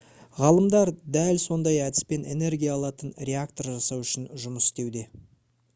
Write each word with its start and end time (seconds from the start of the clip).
ғалымдар 0.37 0.91
дәл 1.17 1.41
сондай 1.43 1.77
әдіспен 1.89 2.25
энергия 2.37 2.73
алатын 2.79 3.13
реактор 3.33 3.71
жасау 3.75 4.05
үшін 4.07 4.29
жұмыс 4.47 4.71
істеуде 4.73 5.07